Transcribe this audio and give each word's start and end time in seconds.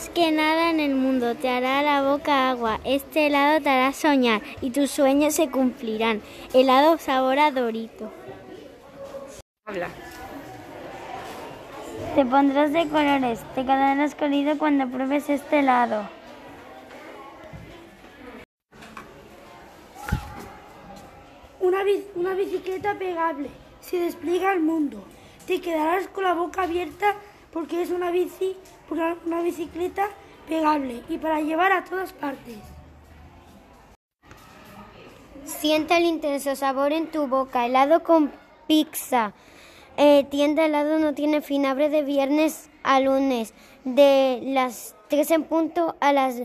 más 0.00 0.08
que 0.08 0.32
nada 0.32 0.70
en 0.70 0.80
el 0.80 0.94
mundo 0.94 1.34
te 1.34 1.50
hará 1.50 1.82
la 1.82 2.00
boca 2.00 2.48
agua. 2.48 2.80
Este 2.84 3.26
helado 3.26 3.60
te 3.60 3.68
hará 3.68 3.92
soñar 3.92 4.40
y 4.62 4.70
tus 4.70 4.90
sueños 4.90 5.34
se 5.34 5.50
cumplirán. 5.50 6.22
Helado 6.54 6.96
sabor 6.96 7.38
a 7.38 7.50
dorito. 7.50 8.10
Habla. 9.66 9.88
Te 12.14 12.24
pondrás 12.24 12.72
de 12.72 12.88
colores, 12.88 13.40
te 13.54 13.60
quedarás 13.60 14.14
colido 14.14 14.56
cuando 14.56 14.88
pruebes 14.88 15.28
este 15.28 15.58
helado. 15.58 16.08
Una, 21.60 21.80
una 22.14 22.34
bicicleta 22.34 22.94
pegable 22.94 23.50
se 23.80 23.98
despliega 23.98 24.50
al 24.50 24.60
mundo. 24.60 25.04
Te 25.46 25.60
quedarás 25.60 26.08
con 26.08 26.24
la 26.24 26.32
boca 26.32 26.62
abierta 26.62 27.16
porque 27.52 27.82
es 27.82 27.90
una 27.90 28.10
bici, 28.10 28.56
una 29.26 29.42
bicicleta 29.42 30.08
pegable 30.48 31.02
y 31.08 31.18
para 31.18 31.40
llevar 31.40 31.72
a 31.72 31.84
todas 31.84 32.12
partes. 32.12 32.58
Sienta 35.44 35.98
el 35.98 36.04
intenso 36.04 36.54
sabor 36.54 36.92
en 36.92 37.10
tu 37.10 37.26
boca, 37.26 37.66
helado 37.66 38.02
con 38.02 38.30
pizza. 38.66 39.32
Eh, 39.96 40.24
tienda 40.30 40.64
helado 40.64 40.98
no 40.98 41.14
tiene 41.14 41.40
fin, 41.40 41.66
abre 41.66 41.88
de 41.88 42.02
viernes 42.02 42.70
a 42.82 43.00
lunes, 43.00 43.52
de 43.84 44.40
las 44.42 44.94
3 45.08 45.30
en 45.32 45.44
punto 45.44 45.96
a 46.00 46.12
las, 46.12 46.42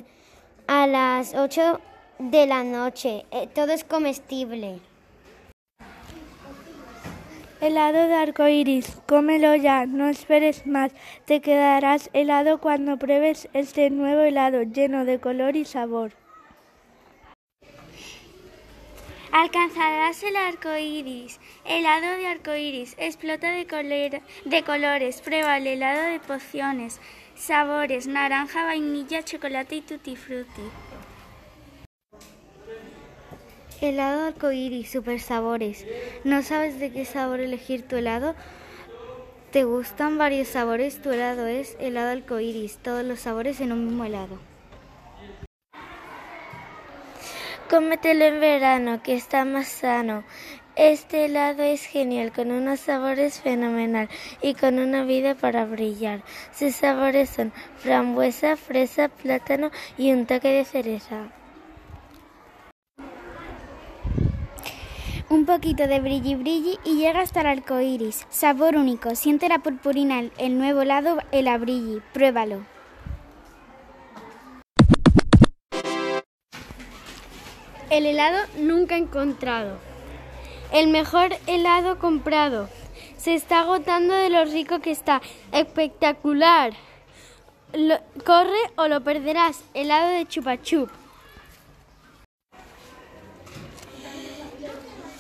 a 0.68 0.88
las 0.88 1.36
8 1.36 1.80
de 2.20 2.48
la 2.48 2.64
noche. 2.64 3.26
Eh, 3.32 3.48
todo 3.54 3.72
es 3.72 3.84
comestible. 3.84 4.80
Helado 7.66 8.08
de 8.08 8.14
arco 8.14 8.48
iris, 8.48 8.96
cómelo 9.08 9.56
ya, 9.56 9.88
no 9.88 10.08
esperes 10.08 10.68
más. 10.68 10.92
Te 11.26 11.42
quedarás 11.42 12.12
helado 12.14 12.60
cuando 12.60 12.98
pruebes 12.98 13.50
este 13.54 13.90
nuevo 13.90 14.22
helado 14.22 14.62
lleno 14.62 15.04
de 15.04 15.20
color 15.20 15.56
y 15.56 15.66
sabor. 15.66 16.12
Alcanzarás 19.32 20.22
el 20.22 20.36
arco 20.36 20.78
iris. 20.78 21.40
Helado 21.66 22.06
de 22.18 22.28
arco 22.28 22.54
iris, 22.54 22.94
explota 23.00 23.50
de, 23.50 24.22
de 24.46 24.64
colores. 24.64 25.22
Prueba 25.22 25.58
el 25.58 25.66
helado 25.66 26.04
de 26.04 26.20
pociones, 26.20 27.02
sabores, 27.34 28.06
naranja, 28.06 28.64
vainilla, 28.64 29.24
chocolate 29.24 29.78
y 29.78 29.82
tutti 29.82 30.16
frutti. 30.16 30.62
Helado 33.82 34.28
arcoíris, 34.28 34.90
super 34.90 35.20
sabores. 35.20 35.86
¿No 36.24 36.44
sabes 36.44 36.80
de 36.80 36.92
qué 36.94 37.04
sabor 37.04 37.42
elegir 37.42 37.86
tu 37.86 37.98
helado? 37.98 38.34
¿Te 39.52 39.66
gustan 39.66 40.18
varios 40.18 40.48
sabores? 40.48 41.02
Tu 41.02 41.12
helado 41.12 41.46
es 41.48 41.76
helado 41.80 42.12
arcoíris, 42.12 42.78
todos 42.78 43.04
los 43.04 43.20
sabores 43.20 43.60
en 43.60 43.74
un 43.74 43.86
mismo 43.86 44.06
helado. 44.06 44.40
Cómetelo 47.70 48.26
en 48.26 48.40
verano, 48.40 49.04
que 49.04 49.16
está 49.16 49.44
más 49.44 49.68
sano. 49.68 50.24
Este 50.78 51.26
helado 51.26 51.64
es 51.64 51.86
genial, 51.86 52.32
con 52.32 52.52
unos 52.52 52.80
sabores 52.80 53.42
fenomenal 53.42 54.08
y 54.42 54.54
con 54.54 54.80
una 54.80 55.04
vida 55.04 55.36
para 55.36 55.66
brillar. 55.66 56.22
Sus 56.54 56.76
sabores 56.76 57.30
son 57.30 57.52
frambuesa, 57.78 58.56
fresa, 58.56 59.10
plátano 59.10 59.72
y 59.98 60.14
un 60.14 60.26
toque 60.26 60.50
de 60.50 60.66
cereza. 60.66 61.30
Un 65.36 65.46
poquito 65.46 65.86
de 65.86 66.00
brilli 66.00 66.34
brilli 66.36 66.80
y 66.86 66.96
llega 66.96 67.20
hasta 67.20 67.42
el 67.42 67.48
arco 67.48 67.82
iris. 67.82 68.26
Sabor 68.30 68.78
único. 68.78 69.16
Siente 69.16 69.50
la 69.50 69.60
purpurina, 69.60 70.24
el 70.38 70.58
nuevo 70.58 70.84
helado, 70.84 71.18
el 71.34 71.50
abrilli. 71.50 72.02
Pruébalo. 72.14 72.66
El 77.90 78.06
helado 78.06 78.48
nunca 78.60 78.96
encontrado. 78.96 79.78
El 80.72 80.88
mejor 80.88 81.36
helado 81.48 82.00
comprado. 82.00 82.70
Se 83.18 83.34
está 83.34 83.60
agotando 83.60 84.14
de 84.14 84.30
lo 84.30 84.46
rico 84.46 84.80
que 84.80 84.92
está. 84.92 85.22
Espectacular. 85.52 86.72
corre 88.26 88.62
o 88.78 88.88
lo 88.88 89.02
perderás. 89.02 89.66
Helado 89.74 90.12
de 90.12 90.26
chupachup. 90.26 90.90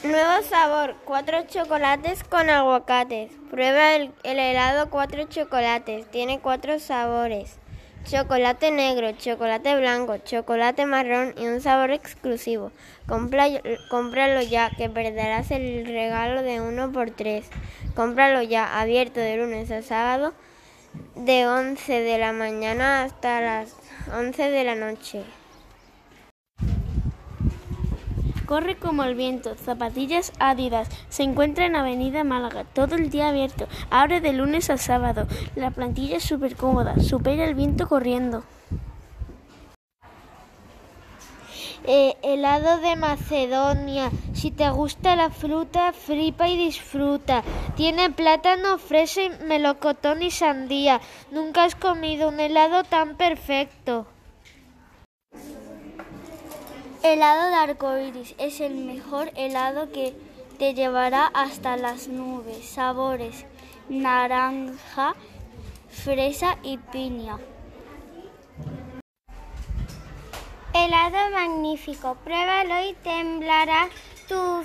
Nuevo 0.05 0.43
sabor, 0.47 0.95
cuatro 1.03 1.47
chocolates 1.47 2.23
con 2.23 2.47
aguacates. 2.51 3.31
Prueba 3.49 3.95
el, 3.95 4.11
helado 4.23 4.91
cuatro 4.91 5.23
chocolates. 5.23 6.05
Tiene 6.11 6.39
cuatro 6.39 6.79
sabores. 6.79 7.57
Chocolate 8.03 8.69
negro, 8.69 9.13
chocolate 9.13 9.75
blanco, 9.75 10.17
chocolate 10.19 10.85
marrón 10.85 11.33
y 11.39 11.47
un 11.47 11.59
sabor 11.59 11.89
exclusivo. 11.89 12.71
cómpralo 13.07 14.41
ya, 14.43 14.69
que 14.77 14.91
perderás 14.91 15.49
el 15.49 15.87
regalo 15.87 16.43
de 16.43 16.61
uno 16.61 16.91
por 16.91 17.09
tres. 17.09 17.47
Cómpralo 17.95 18.43
ya, 18.43 18.79
abierto 18.79 19.19
de 19.19 19.37
lunes 19.37 19.71
a 19.71 19.81
sábado, 19.81 20.35
de 21.15 21.47
11 21.47 22.01
de 22.01 22.17
la 22.19 22.31
mañana 22.31 23.01
hasta 23.01 23.41
las 23.41 23.75
11 24.13 24.51
de 24.51 24.63
la 24.65 24.75
noche. 24.75 25.23
Corre 28.45 28.75
como 28.75 29.03
el 29.03 29.15
viento, 29.15 29.55
zapatillas 29.55 30.31
Adidas. 30.39 30.87
Se 31.09 31.23
encuentra 31.23 31.65
en 31.65 31.75
Avenida 31.75 32.23
Málaga, 32.23 32.63
todo 32.63 32.95
el 32.95 33.09
día 33.09 33.29
abierto. 33.29 33.67
Abre 33.89 34.21
de 34.21 34.33
lunes 34.33 34.69
a 34.69 34.77
sábado. 34.77 35.27
La 35.55 35.71
plantilla 35.71 36.17
es 36.17 36.23
súper 36.23 36.55
cómoda, 36.55 36.99
supera 36.99 37.45
el 37.45 37.55
viento 37.55 37.87
corriendo. 37.87 38.43
Eh, 41.87 42.15
helado 42.23 42.79
de 42.79 42.95
Macedonia. 42.95 44.11
Si 44.33 44.51
te 44.51 44.69
gusta 44.69 45.15
la 45.15 45.29
fruta, 45.29 45.93
flipa 45.93 46.47
y 46.47 46.57
disfruta. 46.57 47.43
Tiene 47.75 48.09
plátano, 48.09 48.77
fresa, 48.79 49.21
melocotón 49.45 50.23
y 50.23 50.31
sandía. 50.31 50.99
Nunca 51.31 51.63
has 51.63 51.75
comido 51.75 52.29
un 52.29 52.39
helado 52.39 52.83
tan 52.83 53.17
perfecto. 53.17 54.07
Helado 57.05 57.49
de 57.49 57.55
arcoíris 57.55 58.33
es 58.39 58.59
el 58.61 58.73
mejor 58.73 59.31
helado 59.35 59.91
que 59.91 60.15
te 60.57 60.73
llevará 60.73 61.27
hasta 61.27 61.77
las 61.77 62.07
nubes. 62.07 62.67
Sabores: 62.67 63.45
naranja, 63.89 65.13
fresa 65.87 66.57
y 66.63 66.79
piña. 66.79 67.37
Helado 70.73 71.29
magnífico. 71.31 72.17
Pruébalo 72.23 72.89
y 72.89 72.93
temblará 72.95 73.87
tu, 74.27 74.63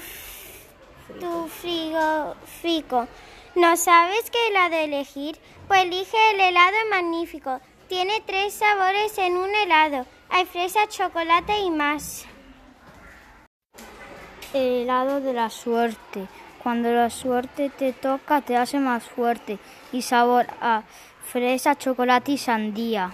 tu 1.20 1.46
frigofico. 1.48 3.06
¿No 3.54 3.76
sabes 3.76 4.30
qué 4.30 4.48
helado 4.48 4.76
elegir? 4.76 5.38
Pues 5.68 5.82
elige 5.82 6.16
el 6.30 6.40
helado 6.40 6.78
magnífico. 6.88 7.60
Tiene 7.90 8.22
tres 8.24 8.54
sabores 8.54 9.18
en 9.18 9.36
un 9.36 9.52
helado. 9.52 10.06
Hay 10.28 10.44
fresa, 10.44 10.86
chocolate 10.86 11.58
y 11.58 11.72
más. 11.72 12.24
El 14.54 14.82
helado 14.82 15.20
de 15.20 15.32
la 15.32 15.50
suerte. 15.50 16.28
Cuando 16.62 16.92
la 16.92 17.10
suerte 17.10 17.68
te 17.68 17.92
toca 17.92 18.42
te 18.42 18.56
hace 18.56 18.78
más 18.78 19.02
fuerte 19.02 19.58
y 19.90 20.02
sabor 20.02 20.46
a 20.60 20.84
fresa, 21.24 21.74
chocolate 21.74 22.30
y 22.30 22.38
sandía. 22.38 23.12